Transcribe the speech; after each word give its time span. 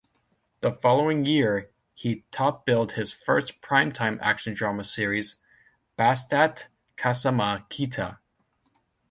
The 0.61 0.71
following 0.71 1.27
year, 1.27 1.69
he 1.93 2.23
topbilled 2.31 2.93
his 2.93 3.11
first 3.11 3.61
primetime 3.61 4.17
action-drama 4.19 4.83
series, 4.85 5.35
Basta't 5.95 6.69
Kasama 6.97 7.69
Kita. 7.69 8.17